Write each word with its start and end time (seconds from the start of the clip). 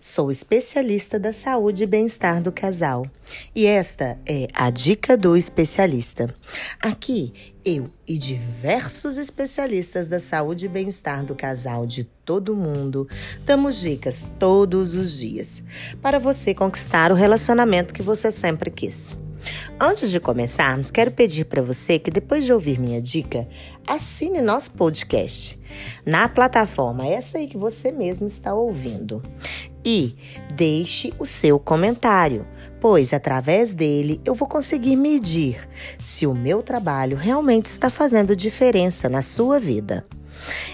Sou 0.00 0.30
especialista 0.30 1.18
da 1.18 1.32
saúde 1.32 1.84
e 1.84 1.86
bem-estar 1.86 2.42
do 2.42 2.52
casal. 2.52 3.06
E 3.54 3.66
esta 3.66 4.18
é 4.26 4.48
a 4.54 4.70
dica 4.70 5.16
do 5.16 5.36
especialista. 5.36 6.32
Aqui, 6.80 7.32
eu 7.64 7.84
e 8.06 8.16
diversos 8.16 9.18
especialistas 9.18 10.08
da 10.08 10.18
saúde 10.18 10.66
e 10.66 10.68
bem-estar 10.68 11.24
do 11.24 11.34
casal 11.34 11.86
de 11.86 12.04
todo 12.24 12.54
mundo 12.54 13.08
damos 13.44 13.80
dicas 13.80 14.30
todos 14.38 14.94
os 14.94 15.18
dias 15.18 15.62
para 16.00 16.18
você 16.18 16.54
conquistar 16.54 17.10
o 17.10 17.14
relacionamento 17.14 17.94
que 17.94 18.02
você 18.02 18.30
sempre 18.30 18.70
quis. 18.70 19.16
Antes 19.80 20.10
de 20.10 20.18
começarmos, 20.18 20.90
quero 20.90 21.10
pedir 21.10 21.44
para 21.44 21.62
você 21.62 21.98
que 21.98 22.10
depois 22.10 22.44
de 22.44 22.52
ouvir 22.52 22.78
minha 22.78 23.00
dica, 23.00 23.48
assine 23.88 24.42
nosso 24.42 24.70
podcast 24.72 25.58
na 26.04 26.28
plataforma 26.28 27.06
essa 27.06 27.38
aí 27.38 27.46
que 27.46 27.56
você 27.56 27.90
mesmo 27.90 28.26
está 28.26 28.54
ouvindo 28.54 29.22
e 29.84 30.14
deixe 30.54 31.14
o 31.18 31.24
seu 31.24 31.58
comentário, 31.58 32.46
pois 32.80 33.14
através 33.14 33.72
dele 33.72 34.20
eu 34.26 34.34
vou 34.34 34.46
conseguir 34.46 34.96
medir 34.96 35.66
se 35.98 36.26
o 36.26 36.34
meu 36.34 36.62
trabalho 36.62 37.16
realmente 37.16 37.66
está 37.66 37.88
fazendo 37.88 38.36
diferença 38.36 39.08
na 39.08 39.22
sua 39.22 39.58
vida. 39.58 40.06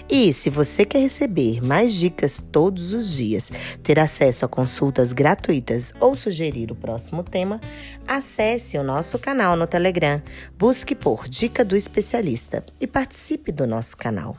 E 0.09 0.31
se 0.33 0.49
você 0.49 0.85
quer 0.85 0.99
receber 0.99 1.61
mais 1.61 1.93
dicas 1.93 2.43
todos 2.51 2.93
os 2.93 3.13
dias, 3.13 3.51
ter 3.83 3.99
acesso 3.99 4.45
a 4.45 4.47
consultas 4.47 5.11
gratuitas 5.11 5.93
ou 5.99 6.15
sugerir 6.15 6.71
o 6.71 6.75
próximo 6.75 7.23
tema, 7.23 7.59
acesse 8.07 8.77
o 8.77 8.83
nosso 8.83 9.17
canal 9.19 9.55
no 9.55 9.67
Telegram, 9.67 10.21
busque 10.57 10.95
por 10.95 11.27
Dica 11.27 11.63
do 11.63 11.75
Especialista 11.75 12.65
e 12.79 12.87
participe 12.87 13.51
do 13.51 13.65
nosso 13.65 13.97
canal. 13.97 14.35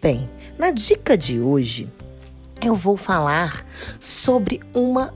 Bem, 0.00 0.28
na 0.58 0.70
dica 0.70 1.16
de 1.16 1.40
hoje, 1.40 1.88
eu 2.62 2.74
vou 2.74 2.96
falar 2.96 3.66
sobre 4.00 4.60
uma 4.74 5.12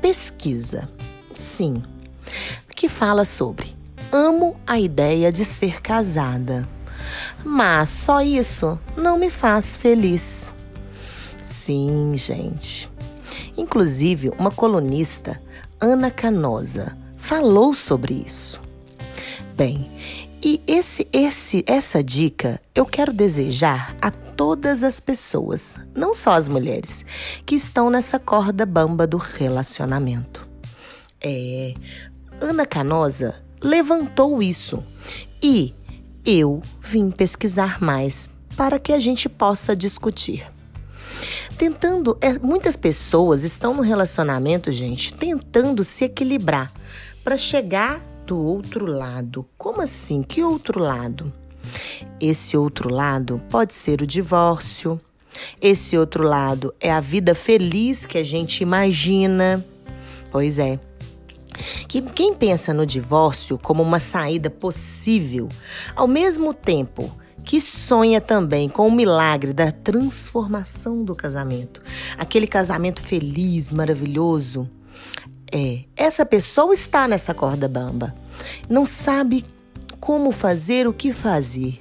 pesquisa. 0.00 0.88
Sim, 1.34 1.82
que 2.74 2.88
fala 2.88 3.24
sobre 3.24 3.82
amo 4.12 4.60
a 4.66 4.78
ideia 4.78 5.32
de 5.32 5.42
ser 5.42 5.80
casada. 5.80 6.68
Mas 7.44 7.88
só 7.88 8.20
isso 8.20 8.78
não 8.96 9.18
me 9.18 9.30
faz 9.30 9.76
feliz. 9.76 10.52
Sim, 11.42 12.12
gente. 12.14 12.90
Inclusive, 13.56 14.30
uma 14.38 14.50
colunista, 14.50 15.40
Ana 15.80 16.10
Canosa, 16.10 16.96
falou 17.18 17.74
sobre 17.74 18.14
isso. 18.14 18.60
Bem, 19.56 19.90
e 20.42 20.60
esse, 20.66 21.06
esse, 21.12 21.64
essa 21.66 22.02
dica 22.02 22.60
eu 22.74 22.84
quero 22.84 23.12
desejar 23.12 23.96
a 24.00 24.10
todas 24.10 24.82
as 24.82 24.98
pessoas, 24.98 25.78
não 25.94 26.14
só 26.14 26.32
as 26.32 26.48
mulheres, 26.48 27.04
que 27.46 27.54
estão 27.54 27.90
nessa 27.90 28.18
corda 28.18 28.66
bamba 28.66 29.06
do 29.06 29.18
relacionamento. 29.18 30.48
É, 31.20 31.74
Ana 32.40 32.66
Canosa 32.66 33.36
levantou 33.62 34.42
isso 34.42 34.82
e 35.40 35.74
eu 36.24 36.62
vim 36.80 37.10
pesquisar 37.10 37.82
mais 37.82 38.30
para 38.56 38.78
que 38.78 38.92
a 38.92 38.98
gente 38.98 39.28
possa 39.28 39.74
discutir. 39.74 40.46
Tentando, 41.58 42.16
é, 42.20 42.38
muitas 42.38 42.76
pessoas 42.76 43.44
estão 43.44 43.74
no 43.74 43.82
relacionamento, 43.82 44.70
gente, 44.72 45.12
tentando 45.14 45.84
se 45.84 46.04
equilibrar 46.04 46.72
para 47.22 47.36
chegar 47.36 48.00
do 48.26 48.38
outro 48.38 48.86
lado. 48.86 49.46
Como 49.56 49.80
assim? 49.80 50.22
Que 50.22 50.42
outro 50.42 50.80
lado? 50.80 51.32
Esse 52.20 52.56
outro 52.56 52.92
lado 52.92 53.40
pode 53.50 53.72
ser 53.74 54.02
o 54.02 54.06
divórcio. 54.06 54.98
Esse 55.60 55.96
outro 55.96 56.24
lado 56.24 56.74
é 56.80 56.90
a 56.90 57.00
vida 57.00 57.34
feliz 57.34 58.06
que 58.06 58.18
a 58.18 58.22
gente 58.22 58.62
imagina. 58.62 59.64
Pois 60.30 60.58
é, 60.58 60.78
que 61.92 62.00
quem 62.00 62.32
pensa 62.32 62.72
no 62.72 62.86
divórcio 62.86 63.58
como 63.58 63.82
uma 63.82 64.00
saída 64.00 64.48
possível, 64.48 65.46
ao 65.94 66.08
mesmo 66.08 66.54
tempo 66.54 67.14
que 67.44 67.60
sonha 67.60 68.18
também 68.18 68.66
com 68.66 68.88
o 68.88 68.90
milagre 68.90 69.52
da 69.52 69.70
transformação 69.70 71.04
do 71.04 71.14
casamento, 71.14 71.82
aquele 72.16 72.46
casamento 72.46 73.02
feliz, 73.02 73.72
maravilhoso, 73.72 74.66
é, 75.52 75.80
essa 75.94 76.24
pessoa 76.24 76.72
está 76.72 77.06
nessa 77.06 77.34
corda 77.34 77.68
bamba, 77.68 78.14
não 78.70 78.86
sabe 78.86 79.44
como 80.00 80.32
fazer, 80.32 80.88
o 80.88 80.94
que 80.94 81.12
fazer. 81.12 81.78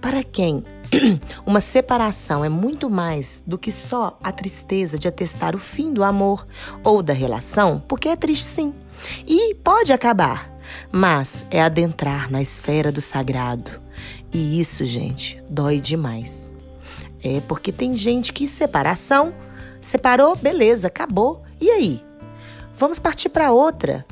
Para 0.00 0.22
quem 0.22 0.62
uma 1.44 1.60
separação 1.60 2.44
é 2.44 2.48
muito 2.48 2.88
mais 2.88 3.42
do 3.44 3.58
que 3.58 3.72
só 3.72 4.16
a 4.22 4.30
tristeza 4.30 4.96
de 4.96 5.08
atestar 5.08 5.56
o 5.56 5.58
fim 5.58 5.92
do 5.92 6.04
amor 6.04 6.46
ou 6.84 7.02
da 7.02 7.12
relação, 7.12 7.82
porque 7.88 8.08
é 8.08 8.14
triste 8.14 8.44
sim. 8.44 8.72
E 9.26 9.54
pode 9.56 9.92
acabar, 9.92 10.50
mas 10.90 11.44
é 11.50 11.60
adentrar 11.60 12.30
na 12.30 12.40
esfera 12.40 12.90
do 12.90 13.00
sagrado. 13.00 13.70
E 14.32 14.60
isso, 14.60 14.84
gente, 14.84 15.42
dói 15.48 15.80
demais. 15.80 16.54
É 17.22 17.40
porque 17.40 17.72
tem 17.72 17.96
gente 17.96 18.32
que 18.32 18.46
separação, 18.46 19.34
separou, 19.80 20.36
beleza, 20.36 20.88
acabou. 20.88 21.42
E 21.60 21.70
aí? 21.70 22.04
Vamos 22.76 22.98
partir 22.98 23.30
para 23.30 23.52
outra, 23.52 24.04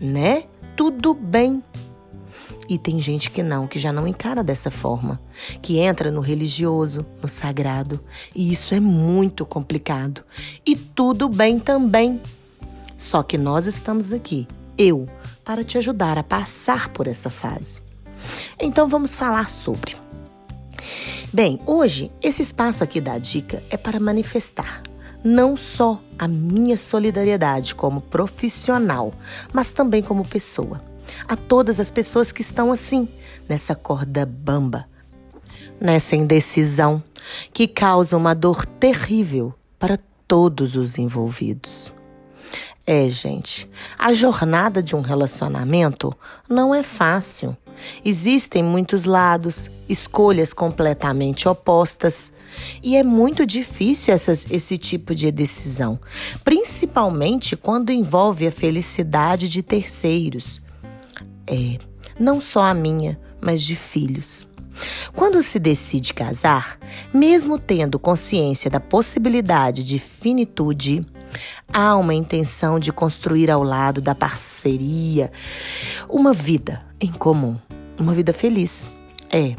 né? 0.00 0.44
Tudo 0.74 1.12
bem. 1.12 1.62
E 2.68 2.78
tem 2.78 2.98
gente 3.00 3.30
que 3.30 3.42
não, 3.42 3.66
que 3.66 3.78
já 3.78 3.92
não 3.92 4.08
encara 4.08 4.42
dessa 4.42 4.70
forma, 4.70 5.20
que 5.62 5.78
entra 5.78 6.10
no 6.10 6.20
religioso, 6.20 7.06
no 7.22 7.28
sagrado, 7.28 8.00
e 8.34 8.52
isso 8.52 8.74
é 8.74 8.80
muito 8.80 9.46
complicado. 9.46 10.24
E 10.64 10.74
tudo 10.74 11.28
bem 11.28 11.60
também. 11.60 12.20
Só 12.96 13.22
que 13.22 13.36
nós 13.36 13.66
estamos 13.66 14.12
aqui, 14.12 14.46
eu, 14.78 15.06
para 15.44 15.62
te 15.62 15.78
ajudar 15.78 16.18
a 16.18 16.22
passar 16.22 16.88
por 16.90 17.06
essa 17.06 17.30
fase. 17.30 17.82
Então 18.58 18.88
vamos 18.88 19.14
falar 19.14 19.50
sobre. 19.50 19.96
Bem, 21.32 21.60
hoje 21.66 22.10
esse 22.22 22.42
espaço 22.42 22.82
aqui 22.82 23.00
da 23.00 23.18
dica 23.18 23.62
é 23.70 23.76
para 23.76 24.00
manifestar 24.00 24.82
não 25.26 25.56
só 25.56 26.00
a 26.16 26.28
minha 26.28 26.76
solidariedade 26.76 27.74
como 27.74 28.00
profissional, 28.00 29.12
mas 29.52 29.70
também 29.70 30.00
como 30.00 30.26
pessoa. 30.26 30.80
A 31.26 31.36
todas 31.36 31.80
as 31.80 31.90
pessoas 31.90 32.30
que 32.30 32.42
estão 32.42 32.70
assim, 32.70 33.08
nessa 33.48 33.74
corda 33.74 34.24
bamba, 34.24 34.86
nessa 35.80 36.14
indecisão 36.14 37.02
que 37.52 37.66
causa 37.66 38.16
uma 38.16 38.34
dor 38.34 38.64
terrível 38.64 39.52
para 39.80 39.98
todos 40.28 40.76
os 40.76 40.96
envolvidos. 40.96 41.92
É, 42.86 43.08
gente, 43.08 43.68
a 43.98 44.12
jornada 44.12 44.80
de 44.80 44.94
um 44.94 45.00
relacionamento 45.00 46.16
não 46.48 46.72
é 46.72 46.84
fácil. 46.84 47.56
Existem 48.04 48.62
muitos 48.62 49.04
lados, 49.04 49.68
escolhas 49.88 50.52
completamente 50.52 51.48
opostas, 51.48 52.32
e 52.80 52.96
é 52.96 53.02
muito 53.02 53.44
difícil 53.44 54.14
essas, 54.14 54.46
esse 54.50 54.78
tipo 54.78 55.16
de 55.16 55.32
decisão, 55.32 55.98
principalmente 56.44 57.56
quando 57.56 57.90
envolve 57.90 58.46
a 58.46 58.52
felicidade 58.52 59.48
de 59.48 59.64
terceiros. 59.64 60.62
É, 61.44 61.78
não 62.18 62.40
só 62.40 62.62
a 62.62 62.74
minha, 62.74 63.18
mas 63.40 63.62
de 63.62 63.74
filhos. 63.74 64.46
Quando 65.14 65.42
se 65.42 65.58
decide 65.58 66.14
casar, 66.14 66.78
mesmo 67.12 67.58
tendo 67.58 67.98
consciência 67.98 68.70
da 68.70 68.78
possibilidade 68.78 69.82
de 69.82 69.98
finitude, 69.98 71.04
Há 71.72 71.96
uma 71.96 72.14
intenção 72.14 72.78
de 72.78 72.92
construir 72.92 73.50
ao 73.50 73.62
lado 73.62 74.00
da 74.00 74.14
parceria 74.14 75.30
uma 76.08 76.32
vida 76.32 76.82
em 77.00 77.12
comum, 77.12 77.56
uma 77.98 78.12
vida 78.12 78.32
feliz. 78.32 78.88
É, 79.30 79.56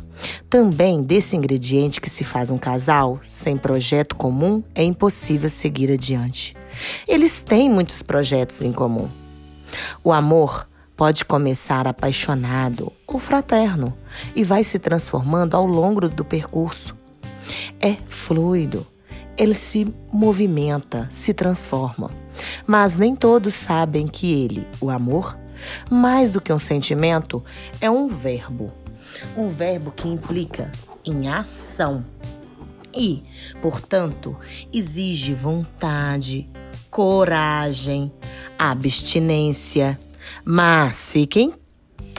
também 0.50 1.04
desse 1.04 1.36
ingrediente 1.36 2.00
que 2.00 2.10
se 2.10 2.24
faz 2.24 2.50
um 2.50 2.58
casal 2.58 3.20
sem 3.28 3.58
projeto 3.58 4.16
comum 4.16 4.64
é 4.74 4.84
impossível 4.84 5.50
seguir 5.50 5.92
adiante. 5.92 6.56
Eles 7.08 7.42
têm 7.42 7.70
muitos 7.70 8.02
projetos 8.02 8.62
em 8.62 8.72
comum. 8.72 9.10
O 10.04 10.12
amor 10.12 10.68
pode 10.96 11.26
começar 11.26 11.86
apaixonado 11.86 12.92
ou 13.06 13.20
fraterno 13.20 13.96
e 14.36 14.44
vai 14.44 14.64
se 14.64 14.80
transformando 14.80 15.56
ao 15.56 15.66
longo 15.66 16.08
do 16.10 16.26
percurso. 16.26 16.96
É 17.80 17.96
fluido, 18.10 18.86
ele 19.38 19.56
se 19.56 19.88
movimenta, 20.12 21.08
se 21.12 21.34
transforma. 21.34 22.12
Mas 22.66 22.96
nem 22.96 23.16
todos 23.16 23.54
sabem 23.54 24.08
que 24.08 24.44
ele, 24.44 24.68
o 24.80 24.90
amor, 24.90 25.38
mais 25.90 26.32
do 26.32 26.42
que 26.42 26.52
um 26.52 26.60
sentimento, 26.60 27.44
é 27.80 27.90
um 27.90 28.08
verbo. 28.08 28.72
um 29.36 29.50
verbo 29.50 29.92
que 29.92 30.08
implica 30.08 30.72
em 31.06 31.28
ação 31.30 32.06
e, 32.94 33.24
portanto, 33.62 34.38
exige 34.74 35.34
vontade, 35.34 36.50
coragem, 36.90 38.12
abstinência. 38.58 40.00
Mas 40.44 41.12
fiquem 41.12 41.54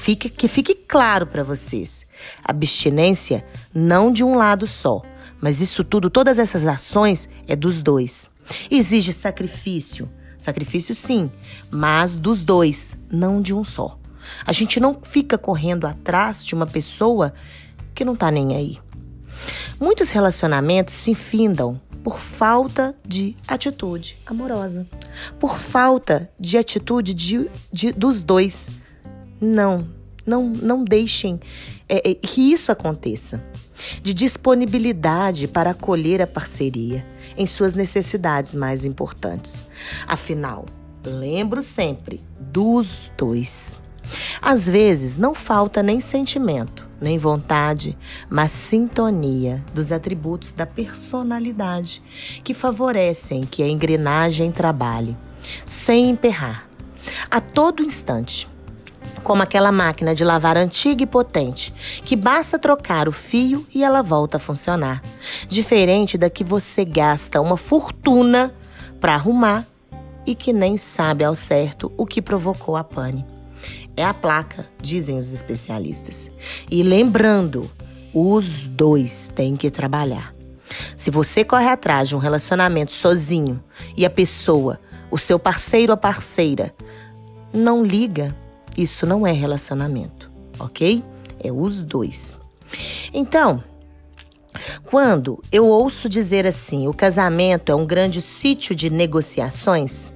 fique, 0.01 0.29
que 0.29 0.49
fique 0.49 0.75
claro 0.75 1.27
para 1.27 1.43
vocês: 1.43 2.07
abstinência 2.43 3.45
não 3.75 4.13
de 4.13 4.25
um 4.25 4.35
lado 4.35 4.67
só, 4.67 5.03
mas 5.41 5.61
isso 5.61 5.85
tudo, 5.85 6.11
todas 6.11 6.39
essas 6.39 6.67
ações 6.67 7.29
é 7.47 7.55
dos 7.55 7.83
dois. 7.83 8.31
Exige 8.71 9.13
sacrifício, 9.13 10.11
sacrifício 10.37 10.95
sim, 10.95 11.31
mas 11.71 12.17
dos 12.17 12.45
dois, 12.45 12.97
não 13.11 13.41
de 13.41 13.55
um 13.55 13.65
só. 13.65 13.99
A 14.45 14.53
gente 14.53 14.81
não 14.81 14.99
fica 15.03 15.39
correndo 15.39 15.87
atrás 15.87 16.45
de 16.45 16.55
uma 16.55 16.67
pessoa 16.67 17.33
que 17.95 18.05
não 18.05 18.17
tá 18.17 18.31
nem 18.31 18.55
aí. 18.57 18.79
Muitos 19.81 20.11
relacionamentos 20.11 20.95
se 20.95 21.15
findam 21.15 21.81
por 22.03 22.19
falta 22.19 22.97
de 23.07 23.37
atitude 23.47 24.19
amorosa, 24.27 24.87
por 25.39 25.59
falta 25.59 26.31
de 26.39 26.57
atitude 26.57 27.15
de, 27.15 27.51
de 27.73 27.93
dos 27.93 28.23
dois. 28.23 28.71
Não, 29.41 29.87
não, 30.27 30.49
não 30.49 30.85
deixem 30.85 31.41
é, 31.89 32.11
é, 32.11 32.15
que 32.15 32.53
isso 32.53 32.73
aconteça. 32.73 33.43
De 34.03 34.13
disponibilidade 34.13 35.47
para 35.47 35.71
acolher 35.71 36.21
a 36.23 36.27
parceria 36.27 37.07
em 37.37 37.47
suas 37.47 37.75
necessidades 37.75 38.55
mais 38.55 38.85
importantes. 38.85 39.65
Afinal, 40.07 40.67
lembro 41.05 41.63
sempre 41.63 42.21
dos 42.41 43.11
dois. 43.17 43.79
Às 44.41 44.67
vezes 44.69 45.17
não 45.17 45.35
falta 45.35 45.83
nem 45.83 46.01
sentimento, 46.01 46.89
nem 47.01 47.19
vontade, 47.19 47.97
mas 48.29 48.53
sintonia 48.53 49.63
dos 49.75 49.93
atributos 49.93 50.53
da 50.53 50.67
personalidade 50.67 52.03
que 52.43 52.55
favorecem 52.55 53.43
que 53.43 53.63
a 53.63 53.69
engrenagem 53.69 54.51
trabalhe, 54.51 55.17
sem 55.65 56.11
emperrar, 56.11 56.67
a 57.31 57.41
todo 57.41 57.83
instante. 57.83 58.49
Como 59.23 59.43
aquela 59.43 59.71
máquina 59.71 60.15
de 60.15 60.25
lavar 60.25 60.57
antiga 60.57 61.03
e 61.03 61.07
potente, 61.07 61.73
que 62.05 62.17
basta 62.17 62.59
trocar 62.59 63.09
o 63.09 63.13
fio 63.13 63.67
e 63.75 63.85
ela 63.85 64.03
volta 64.03 64.37
a 64.37 64.41
funcionar. 64.41 65.03
Diferente 65.47 66.17
da 66.17 66.31
que 66.31 66.45
você 66.45 66.85
gasta 66.85 67.41
uma 67.41 67.57
fortuna 67.57 68.55
para 69.01 69.15
arrumar 69.15 69.67
e 70.27 70.35
que 70.35 70.53
nem 70.53 70.77
sabe 70.77 71.25
ao 71.25 71.35
certo 71.35 71.93
o 71.97 72.07
que 72.07 72.23
provocou 72.23 72.77
a 72.77 72.85
pane 72.85 73.25
é 73.99 74.05
a 74.05 74.15
placa, 74.15 74.65
dizem 74.81 75.19
os 75.19 75.33
especialistas. 75.33 76.31
E 76.71 76.85
lembrando, 76.85 77.69
os 78.15 78.65
dois 78.69 79.29
têm 79.35 79.57
que 79.57 79.73
trabalhar. 79.73 80.33
Se 80.97 81.11
você 81.11 81.45
corre 81.45 81.69
atrás 81.69 82.09
de 82.09 82.15
um 82.15 82.21
relacionamento 82.21 82.93
sozinho 82.93 83.63
e 83.97 84.07
a 84.07 84.11
pessoa, 84.11 84.79
o 85.11 85.19
seu 85.19 85.37
parceiro 85.37 85.93
ou 85.93 85.97
parceira, 85.97 86.73
não 87.53 87.83
liga, 87.83 88.33
isso 88.83 89.05
não 89.05 89.27
é 89.27 89.33
relacionamento, 89.33 90.31
ok? 90.59 91.03
É 91.41 91.53
os 91.53 91.83
dois. 91.83 92.39
Então, 93.13 93.63
quando 94.85 95.43
eu 95.51 95.67
ouço 95.67 96.09
dizer 96.09 96.47
assim, 96.47 96.89
o 96.89 96.95
casamento 96.95 97.71
é 97.71 97.75
um 97.75 97.87
grande 97.87 98.21
sítio 98.21 98.75
de 98.75 98.91
negociações, 98.91 100.13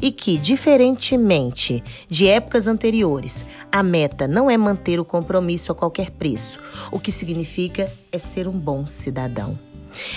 e 0.00 0.10
que, 0.10 0.36
diferentemente 0.36 1.82
de 2.08 2.26
épocas 2.28 2.66
anteriores, 2.66 3.46
a 3.72 3.82
meta 3.82 4.28
não 4.28 4.50
é 4.50 4.56
manter 4.56 5.00
o 5.00 5.04
compromisso 5.04 5.72
a 5.72 5.74
qualquer 5.74 6.10
preço, 6.10 6.58
o 6.92 6.98
que 6.98 7.10
significa 7.10 7.90
é 8.12 8.18
ser 8.18 8.46
um 8.46 8.58
bom 8.58 8.86
cidadão. 8.86 9.69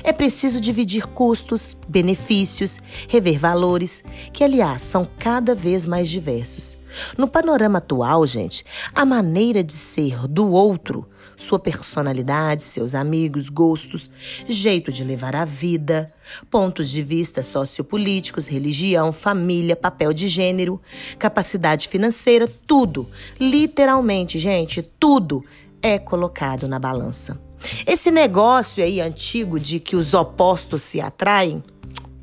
É 0.04 0.12
preciso 0.12 0.62
dividir 0.62 1.08
custos, 1.08 1.78
benefícios, 1.88 2.80
rever 3.08 3.40
valores, 3.40 4.04
que, 4.32 4.44
aliás, 4.44 4.82
são 4.82 5.08
cada 5.18 5.56
vez 5.56 5.86
mais 5.86 6.10
diversos. 6.10 6.78
No 7.18 7.28
panorama 7.28 7.80
atual, 7.80 8.26
gente, 8.28 8.64
a 8.94 9.06
maneira 9.06 9.64
de 9.64 9.74
ser 9.74 10.28
do 10.28 10.52
outro, 10.52 11.08
sua 11.36 11.60
personalidade, 11.60 12.64
seus 12.64 12.94
amigos, 12.94 13.50
gostos, 13.50 14.12
jeito 14.48 14.92
de 14.92 15.04
levar 15.04 15.36
a 15.36 15.46
vida, 15.46 16.06
pontos 16.50 16.90
de 16.90 17.02
vista 17.02 17.42
sociopolíticos, 17.42 18.48
religião, 18.48 19.12
família, 19.12 19.76
papel 19.76 20.14
de 20.14 20.28
gênero, 20.28 20.80
capacidade 21.18 21.88
financeira, 21.88 22.48
tudo, 22.68 23.10
literalmente, 23.40 24.38
gente, 24.38 24.82
tudo 24.82 25.44
é 25.82 25.98
colocado 25.98 26.68
na 26.68 26.80
balança. 26.80 27.42
Esse 27.86 28.12
negócio 28.12 28.84
aí 28.84 29.00
antigo 29.00 29.60
de 29.60 29.80
que 29.80 29.96
os 29.96 30.14
opostos 30.14 30.82
se 30.82 31.00
atraem, 31.00 31.64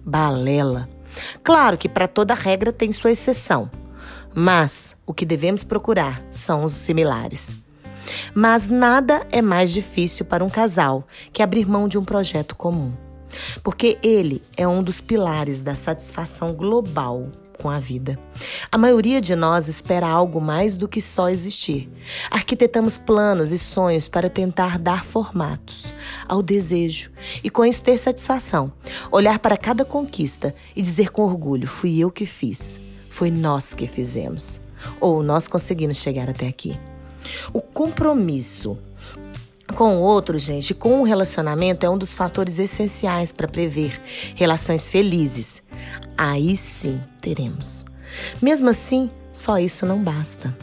balela. 0.04 0.88
Claro 1.42 1.76
que 1.76 1.88
para 1.88 2.08
toda 2.08 2.34
regra 2.34 2.72
tem 2.72 2.92
sua 2.92 3.12
exceção. 3.12 3.70
Mas 4.34 4.96
o 5.06 5.12
que 5.12 5.24
devemos 5.24 5.64
procurar 5.64 6.22
são 6.30 6.64
os 6.64 6.72
similares. 6.72 7.56
Mas 8.34 8.66
nada 8.66 9.26
é 9.30 9.42
mais 9.42 9.70
difícil 9.70 10.24
para 10.24 10.44
um 10.44 10.48
casal 10.48 11.06
que 11.32 11.42
abrir 11.42 11.66
mão 11.66 11.88
de 11.88 11.98
um 11.98 12.04
projeto 12.04 12.56
comum, 12.56 12.92
porque 13.62 13.98
ele 14.02 14.42
é 14.56 14.66
um 14.66 14.82
dos 14.82 15.00
pilares 15.00 15.62
da 15.62 15.74
satisfação 15.74 16.52
global 16.52 17.28
com 17.60 17.68
a 17.68 17.78
vida. 17.78 18.18
A 18.72 18.78
maioria 18.78 19.20
de 19.20 19.34
nós 19.34 19.66
espera 19.66 20.06
algo 20.06 20.40
mais 20.40 20.76
do 20.76 20.86
que 20.86 21.00
só 21.00 21.28
existir. 21.28 21.90
Arquitetamos 22.30 22.96
planos 22.96 23.50
e 23.50 23.58
sonhos 23.58 24.08
para 24.08 24.30
tentar 24.30 24.78
dar 24.78 25.04
formatos 25.04 25.92
ao 26.28 26.40
desejo 26.40 27.10
e 27.42 27.50
com 27.50 27.64
isso 27.64 27.82
ter 27.82 27.98
satisfação. 27.98 28.72
Olhar 29.10 29.40
para 29.40 29.56
cada 29.56 29.84
conquista 29.84 30.54
e 30.76 30.80
dizer 30.80 31.10
com 31.10 31.22
orgulho: 31.22 31.66
fui 31.66 31.98
eu 31.98 32.12
que 32.12 32.24
fiz. 32.24 32.78
Foi 33.10 33.28
nós 33.28 33.74
que 33.74 33.88
fizemos. 33.88 34.60
Ou 35.00 35.20
nós 35.20 35.48
conseguimos 35.48 35.96
chegar 35.96 36.30
até 36.30 36.46
aqui. 36.46 36.78
O 37.52 37.60
compromisso 37.60 38.78
com 39.74 39.96
o 39.96 40.00
outro, 40.00 40.38
gente, 40.38 40.74
com 40.74 41.00
o 41.00 41.04
relacionamento 41.04 41.84
é 41.84 41.90
um 41.90 41.98
dos 41.98 42.14
fatores 42.14 42.60
essenciais 42.60 43.32
para 43.32 43.48
prever 43.48 44.00
relações 44.36 44.88
felizes. 44.88 45.60
Aí 46.16 46.56
sim 46.56 47.00
teremos. 47.20 47.89
Mesmo 48.40 48.68
assim, 48.68 49.10
só 49.32 49.58
isso 49.58 49.86
não 49.86 50.02
basta. 50.02 50.56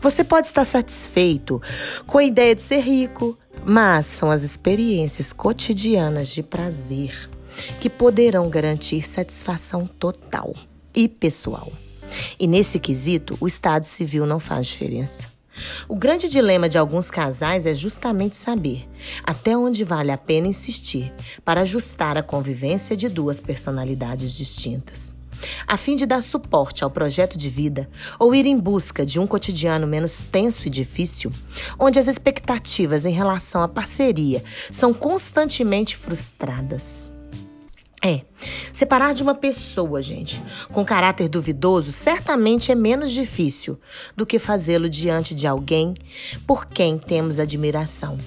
Você 0.00 0.22
pode 0.22 0.46
estar 0.46 0.64
satisfeito 0.64 1.60
com 2.06 2.18
a 2.18 2.24
ideia 2.24 2.54
de 2.54 2.62
ser 2.62 2.80
rico, 2.80 3.38
mas 3.64 4.06
são 4.06 4.30
as 4.30 4.42
experiências 4.42 5.32
cotidianas 5.32 6.28
de 6.28 6.42
prazer 6.42 7.28
que 7.80 7.88
poderão 7.88 8.48
garantir 8.48 9.02
satisfação 9.02 9.86
total 9.86 10.54
e 10.94 11.08
pessoal. 11.08 11.72
E 12.38 12.46
nesse 12.46 12.78
quesito, 12.78 13.36
o 13.40 13.46
Estado 13.46 13.84
civil 13.84 14.26
não 14.26 14.38
faz 14.38 14.66
diferença. 14.66 15.32
O 15.88 15.94
grande 15.94 16.28
dilema 16.28 16.68
de 16.68 16.76
alguns 16.76 17.10
casais 17.10 17.64
é 17.64 17.74
justamente 17.74 18.36
saber 18.36 18.88
até 19.22 19.56
onde 19.56 19.84
vale 19.84 20.10
a 20.10 20.18
pena 20.18 20.48
insistir 20.48 21.12
para 21.44 21.60
ajustar 21.60 22.18
a 22.18 22.22
convivência 22.22 22.96
de 22.96 23.08
duas 23.08 23.40
personalidades 23.40 24.36
distintas. 24.36 25.16
A 25.66 25.76
fim 25.76 25.96
de 25.96 26.06
dar 26.06 26.22
suporte 26.22 26.84
ao 26.84 26.90
projeto 26.90 27.36
de 27.38 27.48
vida 27.48 27.88
ou 28.18 28.34
ir 28.34 28.46
em 28.46 28.58
busca 28.58 29.04
de 29.04 29.18
um 29.18 29.26
cotidiano 29.26 29.86
menos 29.86 30.18
tenso 30.30 30.66
e 30.66 30.70
difícil, 30.70 31.30
onde 31.78 31.98
as 31.98 32.08
expectativas 32.08 33.06
em 33.06 33.12
relação 33.12 33.62
à 33.62 33.68
parceria 33.68 34.42
são 34.70 34.92
constantemente 34.92 35.96
frustradas. 35.96 37.12
É. 38.04 38.20
Separar 38.70 39.14
de 39.14 39.22
uma 39.22 39.34
pessoa, 39.34 40.02
gente, 40.02 40.42
com 40.74 40.84
caráter 40.84 41.26
duvidoso, 41.26 41.90
certamente 41.90 42.70
é 42.70 42.74
menos 42.74 43.10
difícil 43.10 43.80
do 44.14 44.26
que 44.26 44.38
fazê-lo 44.38 44.90
diante 44.90 45.34
de 45.34 45.46
alguém 45.46 45.94
por 46.46 46.66
quem 46.66 46.98
temos 46.98 47.40
admiração. 47.40 48.18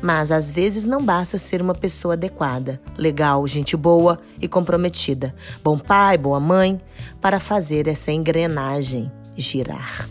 Mas 0.00 0.30
às 0.30 0.50
vezes 0.52 0.84
não 0.84 1.04
basta 1.04 1.38
ser 1.38 1.60
uma 1.60 1.74
pessoa 1.74 2.14
adequada, 2.14 2.80
legal, 2.96 3.46
gente 3.46 3.76
boa 3.76 4.20
e 4.40 4.46
comprometida, 4.46 5.34
bom 5.62 5.78
pai, 5.78 6.16
boa 6.16 6.40
mãe, 6.40 6.80
para 7.20 7.40
fazer 7.40 7.88
essa 7.88 8.12
engrenagem 8.12 9.10
girar. 9.36 10.08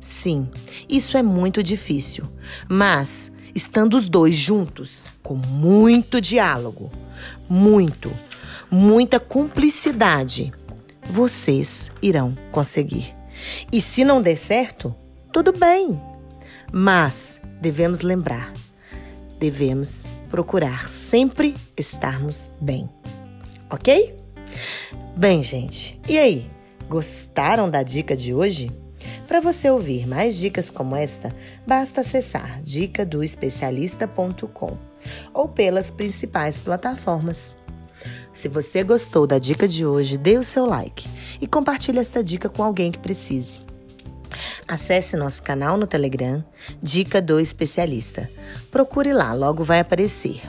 Sim, 0.00 0.48
isso 0.88 1.16
é 1.16 1.22
muito 1.22 1.62
difícil, 1.62 2.26
mas 2.68 3.30
estando 3.54 3.96
os 3.96 4.08
dois 4.08 4.34
juntos, 4.34 5.08
com 5.22 5.34
muito 5.34 6.20
diálogo, 6.20 6.90
muito 7.48 8.10
muita 8.70 9.18
cumplicidade, 9.18 10.52
vocês 11.02 11.90
irão 12.00 12.36
conseguir. 12.52 13.12
E 13.72 13.80
se 13.80 14.04
não 14.04 14.22
der 14.22 14.36
certo, 14.36 14.94
tudo 15.32 15.52
bem. 15.52 16.00
Mas 16.72 17.40
devemos 17.60 18.02
lembrar, 18.02 18.52
devemos 19.40 20.04
procurar 20.30 20.88
sempre 20.88 21.54
estarmos 21.76 22.48
bem. 22.60 22.88
Ok? 23.70 24.14
Bem, 25.16 25.42
gente, 25.42 26.00
e 26.08 26.16
aí? 26.18 26.48
Gostaram 26.88 27.68
da 27.70 27.82
dica 27.82 28.16
de 28.16 28.32
hoje? 28.34 28.70
Para 29.26 29.40
você 29.40 29.70
ouvir 29.70 30.06
mais 30.06 30.36
dicas 30.36 30.70
como 30.70 30.94
esta, 30.94 31.34
basta 31.66 32.02
acessar 32.02 32.60
dicadoespecialista.com 32.62 34.76
ou 35.32 35.48
pelas 35.48 35.90
principais 35.90 36.58
plataformas. 36.58 37.56
Se 38.34 38.48
você 38.48 38.82
gostou 38.82 39.26
da 39.26 39.38
dica 39.38 39.66
de 39.68 39.86
hoje, 39.86 40.18
dê 40.18 40.36
o 40.36 40.44
seu 40.44 40.66
like 40.66 41.08
e 41.40 41.46
compartilhe 41.46 41.98
esta 41.98 42.22
dica 42.22 42.46
com 42.48 42.62
alguém 42.62 42.92
que 42.92 42.98
precise. 42.98 43.69
Acesse 44.70 45.16
nosso 45.16 45.42
canal 45.42 45.76
no 45.76 45.84
Telegram, 45.84 46.44
Dica 46.80 47.20
do 47.20 47.40
Especialista. 47.40 48.30
Procure 48.70 49.12
lá, 49.12 49.32
logo 49.32 49.64
vai 49.64 49.80
aparecer. 49.80 50.42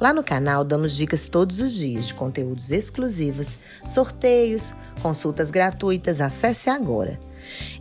Lá 0.00 0.12
no 0.12 0.24
canal 0.24 0.64
damos 0.64 0.96
dicas 0.96 1.28
todos 1.28 1.60
os 1.60 1.72
dias 1.72 2.08
de 2.08 2.14
conteúdos 2.14 2.72
exclusivos, 2.72 3.56
sorteios, 3.86 4.74
consultas 5.00 5.48
gratuitas. 5.48 6.20
Acesse 6.20 6.70
agora. 6.70 7.16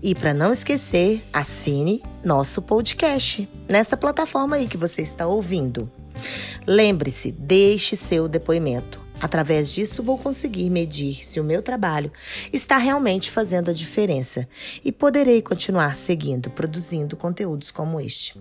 E 0.03 0.13
para 0.13 0.35
não 0.35 0.53
esquecer, 0.53 1.23
assine 1.33 2.03
nosso 2.23 2.61
podcast 2.61 3.49
nessa 3.67 3.97
plataforma 3.97 4.57
aí 4.57 4.67
que 4.67 4.77
você 4.77 5.01
está 5.01 5.25
ouvindo. 5.25 5.91
Lembre-se, 6.67 7.31
deixe 7.31 7.95
seu 7.95 8.27
depoimento. 8.27 9.00
Através 9.21 9.71
disso, 9.71 10.01
vou 10.01 10.17
conseguir 10.17 10.69
medir 10.69 11.25
se 11.25 11.39
o 11.39 11.43
meu 11.43 11.61
trabalho 11.61 12.11
está 12.51 12.77
realmente 12.77 13.29
fazendo 13.29 13.69
a 13.69 13.73
diferença 13.73 14.47
e 14.83 14.91
poderei 14.91 15.41
continuar 15.41 15.95
seguindo, 15.95 16.49
produzindo 16.49 17.15
conteúdos 17.15 17.69
como 17.69 17.99
este. 17.99 18.39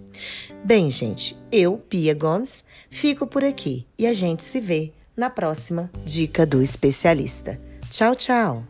Bem, 0.64 0.90
gente, 0.90 1.36
eu, 1.52 1.76
Pia 1.76 2.14
Gomes, 2.14 2.64
fico 2.88 3.26
por 3.26 3.44
aqui 3.44 3.86
e 3.98 4.06
a 4.06 4.12
gente 4.12 4.42
se 4.42 4.60
vê 4.60 4.92
na 5.16 5.28
próxima 5.28 5.90
Dica 6.04 6.46
do 6.46 6.62
Especialista. 6.62 7.60
Tchau, 7.90 8.14
tchau! 8.14 8.69